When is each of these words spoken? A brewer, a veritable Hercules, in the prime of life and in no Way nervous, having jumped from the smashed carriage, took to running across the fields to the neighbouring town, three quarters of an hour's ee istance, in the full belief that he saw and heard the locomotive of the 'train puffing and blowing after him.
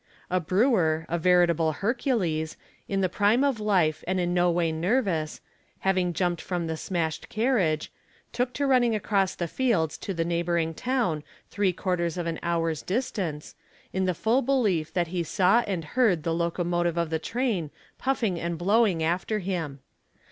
A 0.31 0.39
brewer, 0.39 1.05
a 1.09 1.19
veritable 1.19 1.73
Hercules, 1.73 2.57
in 2.87 3.01
the 3.01 3.07
prime 3.07 3.43
of 3.43 3.59
life 3.59 4.03
and 4.07 4.19
in 4.19 4.33
no 4.33 4.49
Way 4.49 4.71
nervous, 4.71 5.41
having 5.81 6.11
jumped 6.11 6.41
from 6.41 6.65
the 6.65 6.75
smashed 6.75 7.29
carriage, 7.29 7.91
took 8.33 8.51
to 8.53 8.65
running 8.65 8.95
across 8.95 9.35
the 9.35 9.47
fields 9.47 9.99
to 9.99 10.15
the 10.15 10.25
neighbouring 10.25 10.73
town, 10.73 11.21
three 11.51 11.71
quarters 11.71 12.17
of 12.17 12.25
an 12.25 12.39
hour's 12.41 12.81
ee 12.89 12.95
istance, 12.95 13.53
in 13.93 14.05
the 14.05 14.15
full 14.15 14.41
belief 14.41 14.91
that 14.93 15.09
he 15.09 15.21
saw 15.21 15.59
and 15.67 15.85
heard 15.93 16.23
the 16.23 16.33
locomotive 16.33 16.97
of 16.97 17.11
the 17.11 17.19
'train 17.19 17.69
puffing 17.99 18.39
and 18.39 18.57
blowing 18.57 19.03
after 19.03 19.37
him. 19.37 19.81